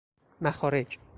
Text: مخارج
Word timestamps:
مخارج 0.41 0.97